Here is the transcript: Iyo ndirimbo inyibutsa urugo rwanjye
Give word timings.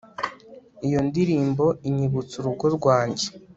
Iyo 0.87 0.99
ndirimbo 1.07 1.65
inyibutsa 1.87 2.33
urugo 2.37 2.65
rwanjye 2.77 3.27